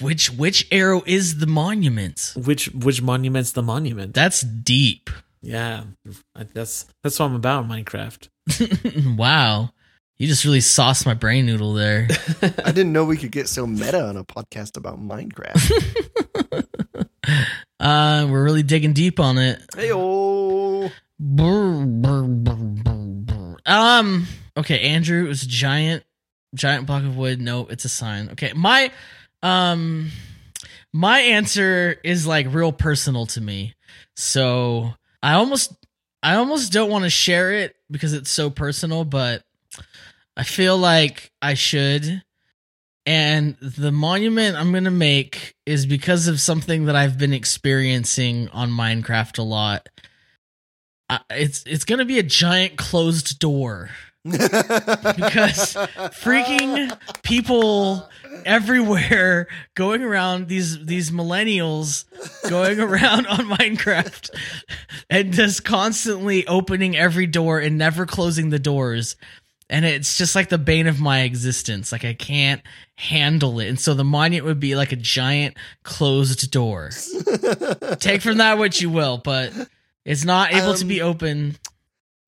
[0.00, 2.34] which which arrow is the monument?
[2.36, 4.14] Which which monument's the monument?
[4.14, 5.08] That's deep.
[5.40, 5.84] yeah,
[6.52, 8.28] that's that's what I'm about in Minecraft.
[9.16, 9.70] wow.
[10.18, 12.06] You just really sauced my brain noodle there.
[12.42, 16.66] I didn't know we could get so meta on a podcast about Minecraft.
[17.80, 19.60] Uh, we're really digging deep on it.
[19.74, 23.56] hey, oh, Brr, brr, brr, brr, brr.
[23.66, 24.26] Um.
[24.56, 25.24] Okay, Andrew.
[25.24, 26.04] It was a giant,
[26.54, 27.40] giant block of wood.
[27.40, 28.28] No, it's a sign.
[28.30, 28.92] Okay, my,
[29.42, 30.10] um,
[30.92, 33.74] my answer is like real personal to me.
[34.16, 35.72] So I almost,
[36.22, 39.42] I almost don't want to share it because it's so personal, but
[40.36, 42.22] I feel like I should.
[43.04, 48.48] And the monument I'm going to make is because of something that I've been experiencing
[48.50, 49.88] on Minecraft a lot.
[51.10, 53.90] I- it's it's going to be a giant closed door
[54.24, 55.74] because
[56.22, 58.08] freaking people
[58.44, 62.04] everywhere going around these these millennials
[62.48, 64.30] going around on Minecraft
[65.10, 69.16] and just constantly opening every door and never closing the doors.
[69.68, 71.92] And it's just like the bane of my existence.
[71.92, 72.60] Like I can't
[72.96, 73.68] handle it.
[73.68, 76.90] And so the monument would be like a giant closed door.
[77.98, 79.52] Take from that what you will but
[80.04, 81.56] it's not able to Um, be open.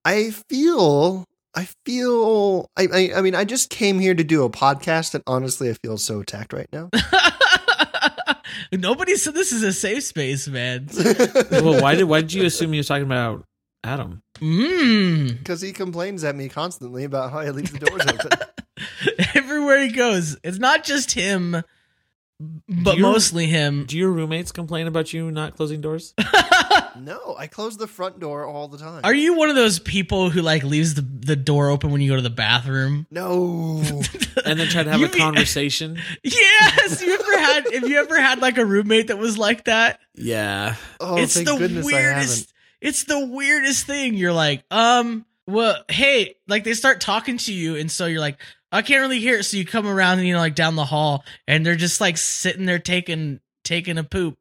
[0.04, 4.50] I feel, I feel, I, I, I mean, I just came here to do a
[4.50, 6.90] podcast, and honestly, I feel so attacked right now.
[8.72, 10.88] Nobody said this is a safe space, man.
[11.50, 13.44] well, why did why did you assume he was talking about
[13.84, 14.22] Adam?
[14.38, 15.38] Mmm.
[15.38, 18.30] Because he complains at me constantly about how I leave the doors open.
[19.34, 21.62] Everywhere he goes, it's not just him,
[22.68, 23.84] but Do you- mostly him.
[23.86, 26.14] Do your roommates complain about you not closing doors?
[26.96, 29.00] No, I close the front door all the time.
[29.02, 32.08] Are you one of those people who like leaves the, the door open when you
[32.08, 33.06] go to the bathroom?
[33.10, 33.82] No.
[34.46, 35.98] And then try to have You a mean- conversation?
[36.22, 37.02] Yes.
[37.02, 37.72] You ever had?
[37.74, 39.98] Have you ever had like a roommate that was like that?
[40.00, 40.76] Oh, Yeah.
[41.00, 42.52] it's thank the goodness I weirdest.
[42.80, 44.14] It's the weirdest thing.
[44.14, 48.38] You're like, um, well, hey, like they start talking to you, and so you're like,
[48.74, 49.44] I can't really hear it.
[49.44, 52.16] So you come around and you know, like down the hall, and they're just like
[52.18, 54.36] sitting there taking taking a poop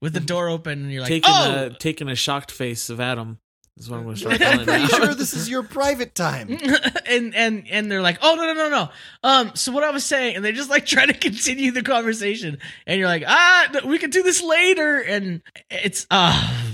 [0.00, 1.66] with the door open, and you're like, taking oh.
[1.66, 3.38] a taking a shocked face of Adam
[3.76, 4.38] is what I'm going to haven't.
[4.40, 6.48] start I'm calling pretty sure this is your private time.
[7.06, 8.88] and and and they're like, oh no no no no.
[9.22, 12.58] Um, so what I was saying, and they just like try to continue the conversation,
[12.86, 16.64] and you're like, ah, we can do this later, and it's ah,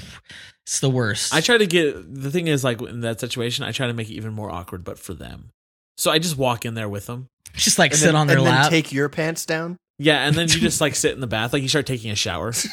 [0.64, 1.34] it's the worst.
[1.34, 4.10] I try to get the thing is like in that situation, I try to make
[4.10, 5.52] it even more awkward, but for them.
[5.96, 7.28] So I just walk in there with them.
[7.54, 8.62] just like And sit then, on their and lap.
[8.64, 9.78] then take your pants down.
[9.98, 12.14] Yeah, and then you just like sit in the bath, like you start taking a
[12.14, 12.52] shower.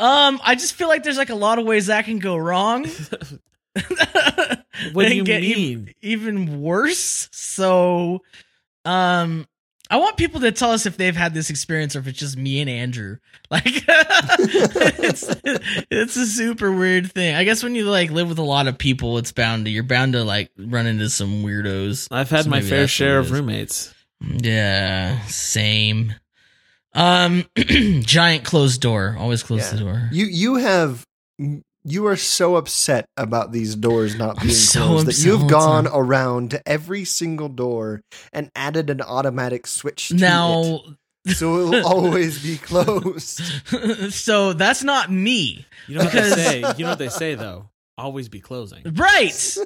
[0.00, 2.86] um, I just feel like there's like a lot of ways that can go wrong.
[4.92, 5.94] What do you get ev- mean?
[6.02, 7.28] even worse.
[7.32, 8.22] So,
[8.84, 9.46] um,
[9.88, 12.36] I want people to tell us if they've had this experience or if it's just
[12.36, 13.16] me and Andrew.
[13.48, 15.24] Like, it's
[15.88, 17.36] it's a super weird thing.
[17.36, 19.84] I guess when you like live with a lot of people, it's bound to you're
[19.84, 22.08] bound to like run into some weirdos.
[22.10, 23.94] I've had So my fair share of roommates.
[24.20, 26.14] Yeah, same.
[26.92, 29.14] Um, giant closed door.
[29.18, 29.78] Always close Yeah.
[29.78, 30.08] the door.
[30.10, 31.06] You you have
[31.86, 35.84] you are so upset about these doors not I'm being so closed that you've gone
[35.84, 35.92] time.
[35.94, 40.80] around to every single door and added an automatic switch to Now,
[41.24, 43.40] it, so it will always be closed.
[44.12, 45.64] so that's not me.
[45.86, 46.58] You know what they say?
[46.76, 47.70] You know what they say though?
[47.96, 48.82] Always be closing.
[48.84, 49.56] Right.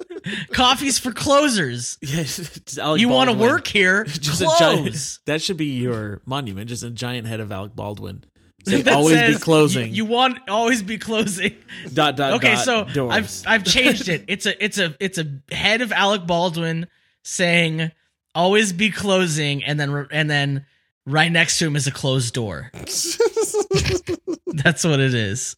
[0.52, 1.98] Coffee's for closers.
[2.00, 4.04] Yes, it's Alec you want to work here?
[4.04, 4.58] Just a close.
[4.58, 5.18] giant.
[5.26, 6.68] That should be your monument.
[6.68, 8.24] Just a giant head of Alec Baldwin
[8.66, 9.88] Say that always be closing.
[9.88, 11.56] You, you want always be closing.
[11.94, 12.34] dot dot.
[12.34, 13.44] Okay, dot, so doors.
[13.46, 14.24] I've I've changed it.
[14.26, 16.88] It's a it's a it's a head of Alec Baldwin
[17.22, 17.92] saying
[18.34, 20.66] always be closing, and then and then
[21.06, 22.70] right next to him is a closed door.
[24.46, 25.56] That's what it is.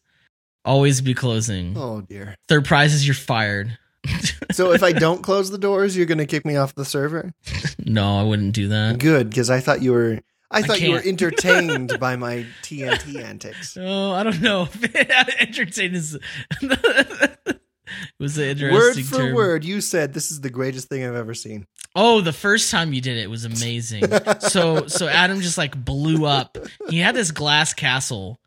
[0.65, 1.75] Always be closing.
[1.77, 2.35] oh dear.
[2.47, 3.77] Third prize is you're fired.
[4.51, 7.31] So if I don't close the doors, you're gonna kick me off the server?
[7.85, 8.97] No, I wouldn't do that.
[8.97, 10.19] Good, because I thought you were.
[10.51, 13.77] I thought you were entertained by my TNT antics.
[13.79, 14.67] Oh, I don't know.
[15.39, 16.17] Entertain is
[18.19, 19.35] was an interesting Word for term.
[19.35, 21.65] word, you said this is the greatest thing I've ever seen.
[21.95, 24.03] Oh, the first time you did it was amazing.
[24.39, 26.57] so so Adam just like blew up.
[26.89, 28.39] He had this glass castle,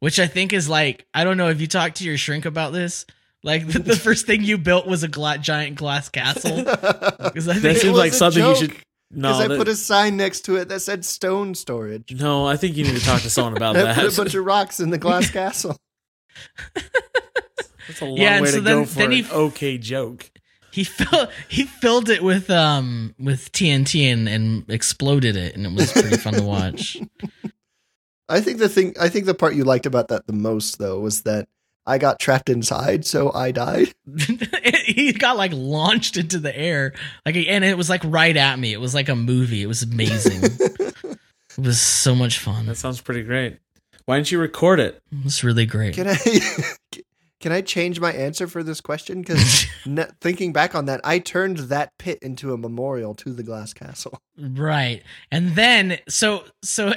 [0.00, 2.72] which I think is like I don't know if you talked to your shrink about
[2.72, 3.06] this.
[3.44, 6.56] Like the, the first thing you built was a gla- giant glass castle.
[6.56, 9.18] Because I that think It seems was like a something you joke, should.
[9.18, 12.12] No, Because I that- put a sign next to it that said stone storage.
[12.18, 12.46] no.
[12.46, 14.80] I think you need to talk to someone about I put a bunch of rocks
[14.80, 15.76] in the glass castle.
[16.74, 19.78] That's a long Yeah, and way so to then- go for then an he- okay
[19.78, 20.30] joke.
[20.70, 25.72] he fill, he filled it with um with TNT and, and exploded it, and it
[25.72, 26.98] was pretty fun to watch.
[28.28, 31.00] I think the thing I think the part you liked about that the most though
[31.00, 31.48] was that
[31.88, 33.94] I got trapped inside, so I died.
[34.84, 36.92] he got like launched into the air,
[37.24, 38.72] like, and it was like right at me.
[38.74, 39.62] It was like a movie.
[39.62, 40.44] It was amazing.
[40.68, 41.18] it
[41.58, 42.66] was so much fun.
[42.66, 43.58] That sounds pretty great.
[44.04, 45.02] Why didn't you record it?
[45.10, 45.94] It was really great.
[45.94, 46.16] Can I
[47.40, 49.20] can I change my answer for this question?
[49.20, 49.66] Because
[50.20, 54.20] thinking back on that, I turned that pit into a memorial to the glass castle.
[54.38, 55.02] Right.
[55.30, 56.92] And then so so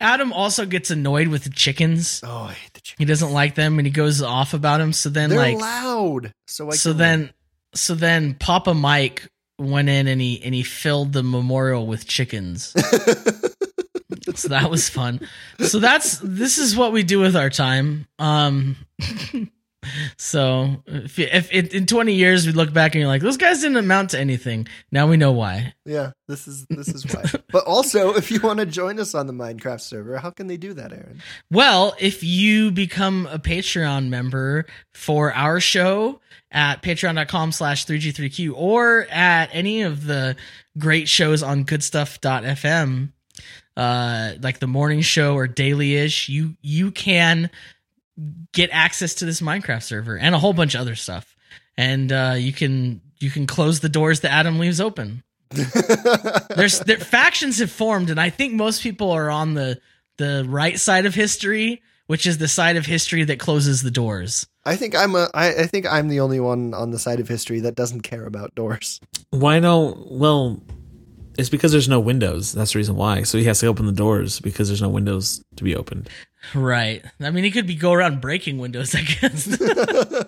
[0.00, 2.20] Adam also gets annoyed with the chickens.
[2.24, 2.56] Oh, I
[2.98, 4.92] He doesn't like them and he goes off about them.
[4.92, 6.32] So then They're like loud.
[6.46, 7.32] So I so then
[7.74, 12.66] so then Papa Mike went in and he and he filled the memorial with chickens.
[14.34, 15.20] so that was fun.
[15.60, 18.06] So that's this is what we do with our time.
[18.18, 18.76] Um
[20.16, 23.60] so if, if, if in 20 years we look back and you're like those guys
[23.60, 24.68] didn't amount to anything.
[24.90, 25.74] Now we know why.
[25.84, 27.24] yeah, this is this is why.
[27.50, 30.56] but also, if you want to join us on the Minecraft server, how can they
[30.56, 31.20] do that, Aaron?
[31.50, 36.20] Well, if you become a Patreon member for our show
[36.50, 40.36] at patreon.com slash 3G3Q or at any of the
[40.78, 43.10] great shows on goodstuff.fm,
[43.76, 47.50] uh, like the morning show or daily ish, you, you can
[48.52, 51.36] get access to this Minecraft server and a whole bunch of other stuff.
[51.76, 55.22] And, uh, you can, you can close the doors that Adam leaves open.
[56.56, 59.80] There's there, factions have formed, and I think most people are on the
[60.16, 64.46] the right side of history, which is the side of history that closes the doors.
[64.64, 65.28] I think I'm a.
[65.34, 68.24] I, I think I'm the only one on the side of history that doesn't care
[68.24, 69.00] about doors.
[69.30, 70.06] Why no?
[70.10, 70.62] Well,
[71.38, 72.52] it's because there's no windows.
[72.52, 73.22] That's the reason why.
[73.22, 76.08] So he has to open the doors because there's no windows to be opened.
[76.54, 77.04] Right.
[77.20, 79.46] I mean, he could be go around breaking windows, I guess.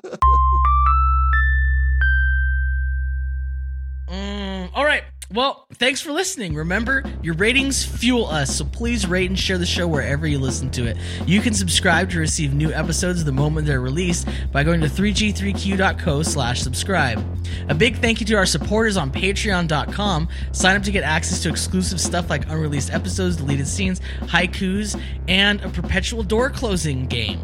[4.08, 5.02] Mm, all right.
[5.35, 6.55] Well, thanks for listening.
[6.55, 10.70] Remember, your ratings fuel us, so please rate and share the show wherever you listen
[10.70, 10.97] to it.
[11.27, 16.23] You can subscribe to receive new episodes the moment they're released by going to 3g3q.co
[16.23, 17.20] slash subscribe.
[17.68, 20.29] A big thank you to our supporters on patreon.com.
[20.53, 25.61] Sign up to get access to exclusive stuff like unreleased episodes, deleted scenes, haikus, and
[25.62, 27.40] a perpetual door closing game.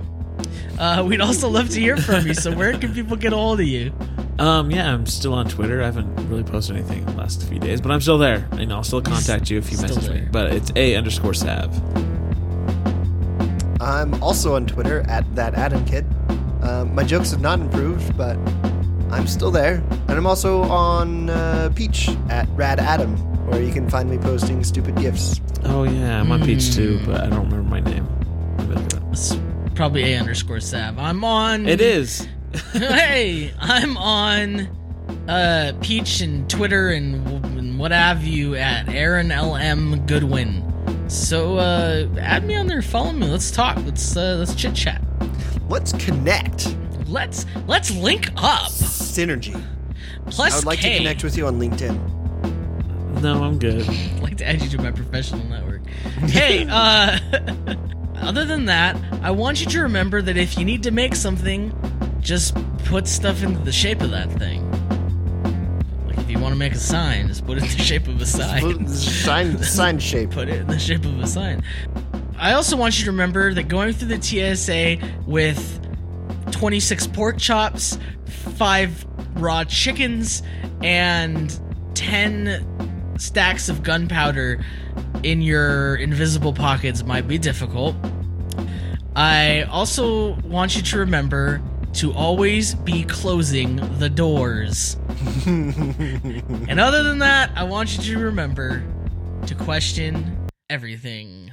[0.79, 3.59] Uh, we'd also love to hear from you, so where can people get a hold
[3.59, 3.92] of you?
[4.40, 5.83] Um, yeah, I'm still on Twitter.
[5.83, 8.48] I haven't really posted anything in the last few days, but I'm still there.
[8.53, 10.29] And I'll still contact you if you Still message me.
[10.33, 11.70] But it's a underscore sav.
[13.83, 16.07] I'm also on Twitter at that Adam Kid.
[16.62, 18.37] Um, my jokes have not improved, but
[19.11, 19.83] I'm still there.
[20.09, 24.62] And I'm also on uh, Peach at Rad Adam, where you can find me posting
[24.64, 25.40] stupid gifs.
[25.64, 27.11] Oh yeah, I'm on Peach too, Hmm.
[27.12, 28.07] but I don't remember my name.
[28.59, 29.03] Let me look it up.
[29.12, 29.37] It's
[29.74, 30.98] probably a underscore sav.
[30.98, 31.66] I'm on.
[31.68, 32.26] It is.
[32.72, 34.68] hey, I'm on
[35.28, 37.26] uh, Peach and Twitter and,
[37.58, 40.66] and what have you at Aaron LM Goodwin.
[41.08, 43.26] So uh, add me on there, follow me.
[43.26, 43.76] Let's talk.
[43.84, 45.02] Let's uh, let's chit chat.
[45.68, 46.74] Let's connect.
[47.06, 48.70] Let's let's link up.
[48.70, 49.60] Synergy.
[50.26, 50.92] Plus I would like K.
[50.92, 53.20] to connect with you on LinkedIn.
[53.20, 53.88] No, I'm good.
[53.88, 55.86] I'd like to add you to my professional network.
[56.26, 57.18] Hey, uh,
[58.16, 61.72] other than that, I want you to remember that if you need to make something,
[62.20, 64.68] just put stuff into the shape of that thing.
[66.06, 68.20] Like if you want to make a sign, just put it in the shape of
[68.20, 68.88] a sign.
[68.88, 70.30] sign, sign shape.
[70.30, 71.62] put it in the shape of a sign.
[72.38, 75.76] I also want you to remember that going through the TSA with
[76.52, 80.42] 26 pork chops, 5 raw chickens,
[80.82, 81.58] and
[81.94, 84.64] 10 stacks of gunpowder
[85.22, 87.94] in your invisible pockets might be difficult.
[89.14, 91.60] I also want you to remember
[91.95, 94.97] to always be closing the doors.
[95.47, 98.82] and other than that, I want you to remember
[99.47, 101.51] to question everything.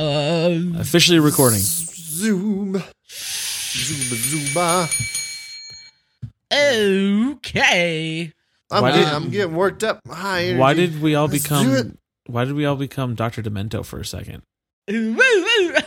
[0.00, 1.60] Saw- Officially recording.
[1.60, 2.82] Zoom.
[3.08, 5.06] Zooba zooba.
[6.52, 8.32] Okay.
[8.70, 10.00] I'm, Why getting, did- I'm getting worked up.
[10.08, 10.58] High energy.
[10.58, 11.82] Why did we all Let's do it.
[11.84, 11.98] become?
[12.26, 14.42] Why did we all become Doctor Demento for a second?
[14.88, 14.92] I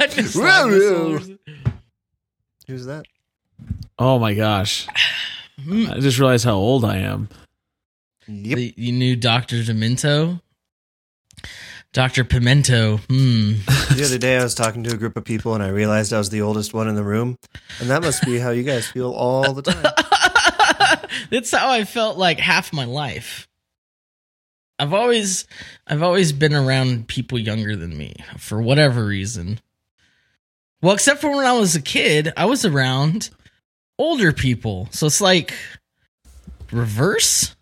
[0.10, 1.14] just Woo, like woo.
[1.14, 1.40] whistles.
[2.68, 3.06] Who's that?
[4.00, 4.88] Oh my gosh!
[5.64, 5.88] Hmm.
[5.92, 7.30] I just realized how old I am.
[8.28, 8.56] Yep.
[8.58, 9.58] The- You knew Dr.
[9.64, 10.42] Demento?
[11.94, 12.24] Dr.
[12.24, 12.98] Pimento.
[13.08, 13.54] Hmm.
[13.96, 16.18] The other day, I was talking to a group of people, and I realized I
[16.18, 17.38] was the oldest one in the room,
[17.80, 19.94] and that must be how you guys feel all the time.
[21.30, 23.48] That's how I felt like half my life.
[24.80, 25.46] I've always
[25.86, 29.60] I've always been around people younger than me for whatever reason.
[30.82, 33.30] Well, except for when I was a kid, I was around
[34.00, 34.90] older people.
[34.92, 35.54] So it's like
[36.72, 37.56] reverse?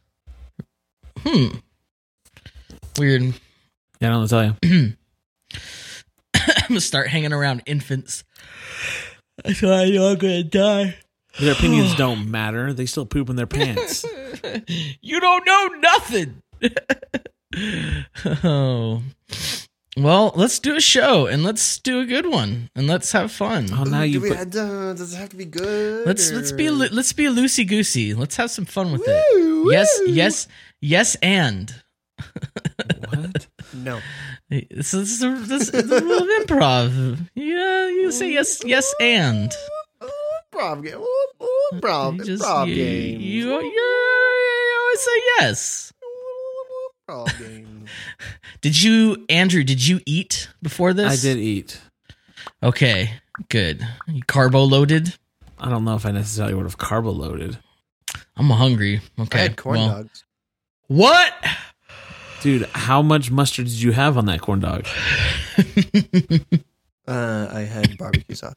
[1.20, 1.58] Hmm.
[2.98, 3.34] Weird.
[4.02, 4.94] Yeah, I don't know what to tell you.
[6.36, 8.24] I'm gonna start hanging around infants.
[9.44, 10.96] That's how I know I'm gonna die.
[11.40, 12.74] Their opinions don't matter.
[12.74, 14.04] They still poop in their pants.
[15.02, 16.42] you don't know nothing.
[18.44, 19.04] oh.
[19.98, 23.68] Well, let's do a show and let's do a good one and let's have fun.
[23.74, 24.56] Oh, now Do you we, put.
[24.56, 26.08] uh, does it have to be good?
[26.08, 28.14] Let's let's be or- let's be loosey goosey.
[28.14, 29.24] Let's have some fun with it.
[29.36, 30.48] Woo, Yes, yes,
[30.80, 31.76] yes, and
[33.22, 33.48] What?
[33.74, 34.00] No.
[34.50, 37.30] this is this is, this is a rule of improv.
[37.36, 39.52] Yeah, you say yes, yes, and
[40.54, 41.04] Improv game.
[41.74, 43.22] Improv, you just improv you, game.
[43.22, 45.94] you you you always say yes.
[47.08, 47.86] Improv game.
[48.62, 49.64] Did you, Andrew?
[49.64, 51.12] Did you eat before this?
[51.12, 51.82] I did eat.
[52.62, 53.14] Okay,
[53.50, 53.86] good.
[54.08, 55.16] You carbo loaded.
[55.58, 57.58] I don't know if I necessarily would have carbo loaded.
[58.38, 59.02] I'm hungry.
[59.20, 59.40] Okay.
[59.40, 60.24] I had corn well- dogs.
[60.88, 61.34] What?
[62.42, 64.86] Dude, how much mustard did you have on that corn dog?
[67.08, 68.54] Uh, I had barbecue sauce.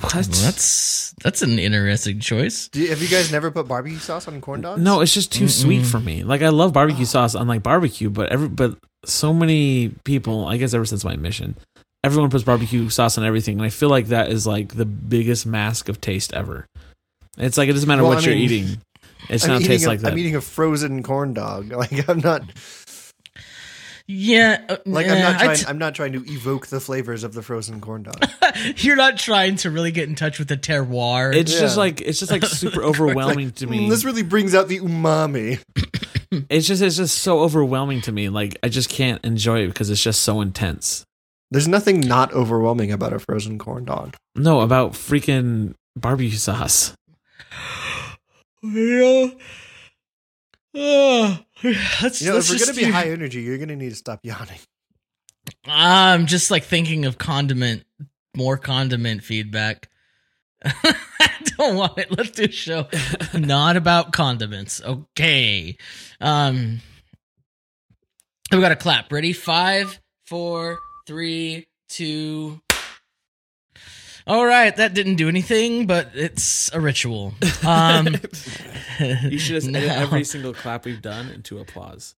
[0.00, 0.14] What?
[0.14, 2.68] Well, that's that's an interesting choice.
[2.68, 4.80] Do have you guys never put barbecue sauce on corn dogs?
[4.80, 5.90] No, it's just too sweet Mm-mm.
[5.90, 6.24] for me.
[6.24, 10.56] Like I love barbecue sauce on like barbecue, but every but so many people, I
[10.56, 11.54] guess ever since my mission,
[12.02, 15.44] everyone puts barbecue sauce on everything, and I feel like that is like the biggest
[15.44, 16.66] mask of taste ever.
[17.36, 18.78] It's like it doesn't matter Well, what I you're mean, eating.
[19.28, 20.12] It's I'm not eating taste a, like that.
[20.12, 21.72] I'm eating a frozen corn dog.
[21.76, 22.42] Like I'm not.
[24.12, 25.56] Yeah, uh, Like I'm not trying.
[25.56, 28.16] t- I'm not trying to evoke the flavors of the frozen corn dog.
[28.78, 31.32] You're not trying to really get in touch with the terroir.
[31.32, 33.86] it's just like it's just like super overwhelming to me.
[33.86, 35.62] Mm, this really brings out the umami.
[36.50, 38.28] it's just it's just so overwhelming to me.
[38.28, 41.04] Like I just can't enjoy it because it's just so intense.
[41.52, 44.16] There's nothing not overwhelming about a frozen corn dog.
[44.34, 46.94] No, about freaking barbecue sauce.
[48.62, 49.28] yeah.
[50.74, 51.38] Uh,
[52.02, 54.20] let's, You know, let's if we're gonna be high energy, you're gonna need to stop
[54.22, 54.58] yawning.
[55.66, 57.84] I'm just like thinking of condiment,
[58.36, 59.88] more condiment feedback.
[60.64, 62.16] I don't want it.
[62.16, 62.86] Let's do a show
[63.34, 64.82] not about condiments.
[64.82, 65.76] Okay.
[66.20, 66.80] Um,
[68.52, 69.10] we got a clap.
[69.12, 69.32] Ready?
[69.32, 72.60] Five, four, three, two.
[74.30, 77.34] All right, that didn't do anything, but it's a ritual.
[77.66, 78.14] Um,
[79.00, 82.14] You should just edit now- every single clap we've done into applause.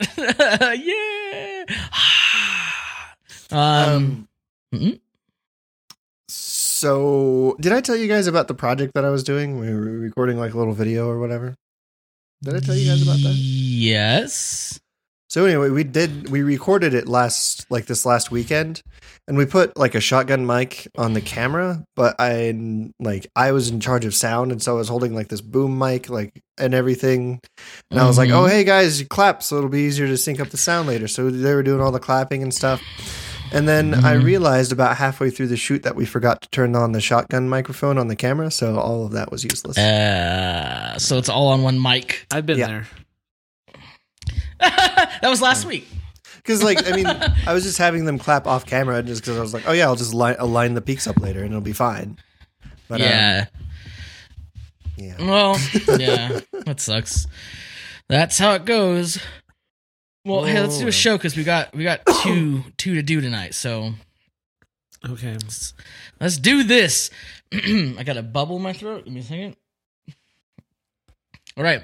[0.18, 1.64] yeah.
[3.50, 4.28] um, Um,
[4.74, 5.00] mhm.
[6.28, 9.58] so did I tell you guys about the project that I was doing?
[9.58, 11.54] We were recording like a little video or whatever.
[12.42, 13.34] Did I tell you guys about that?
[13.34, 14.78] Yes.
[15.30, 18.82] So anyway, we did we recorded it last like this last weekend
[19.28, 22.52] and we put like a shotgun mic on the camera, but I
[22.98, 25.78] like I was in charge of sound and so I was holding like this boom
[25.78, 27.38] mic like and everything.
[27.92, 28.30] And I was like.
[28.30, 31.30] "Oh, hey guys, clap so it'll be easier to sync up the sound later." So
[31.30, 32.82] they were doing all the clapping and stuff.
[33.52, 34.24] And then I Mhm.
[34.24, 37.98] realized about halfway through the shoot that we forgot to turn on the shotgun microphone
[37.98, 39.76] on the camera, so all of that was useless.
[39.78, 42.26] Uh, so it's all on one mic.
[42.32, 42.66] I've been Yeah.
[42.66, 42.86] there.
[45.20, 45.86] that was last week.
[46.36, 47.06] Because like I mean,
[47.46, 49.84] I was just having them clap off camera just because I was like, oh yeah,
[49.86, 52.18] I'll just line, align the peaks up later and it'll be fine.
[52.88, 53.46] But, um, yeah.
[54.96, 55.14] Yeah.
[55.18, 55.56] Well,
[55.98, 57.26] yeah, that sucks.
[58.08, 59.18] That's how it goes.
[60.24, 63.20] Well, hey, let's do a show because we got we got two two to do
[63.20, 63.54] tonight.
[63.54, 63.92] So
[65.08, 65.36] Okay.
[66.20, 67.10] let's do this.
[67.52, 69.04] I got a bubble in my throat.
[69.04, 69.56] Give me a second.
[71.56, 71.82] All right.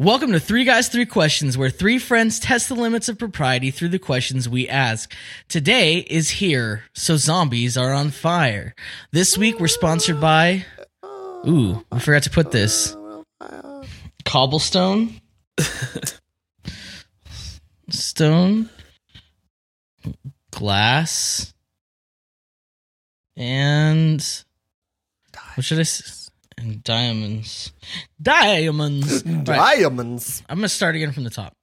[0.00, 3.90] Welcome to Three Guys, Three Questions, where three friends test the limits of propriety through
[3.90, 5.14] the questions we ask.
[5.46, 8.74] Today is here, so zombies are on fire.
[9.10, 10.64] This week we're sponsored by.
[11.46, 12.96] Ooh, I forgot to put this.
[14.24, 15.20] Cobblestone.
[17.90, 18.70] Stone.
[20.50, 21.52] Glass.
[23.36, 24.44] And.
[25.56, 26.19] What should I say?
[26.60, 27.72] And diamonds.
[28.20, 29.24] Diamonds!
[29.30, 29.44] Right,
[29.80, 30.42] Diamonds.
[30.48, 31.54] I'm to start again from the top.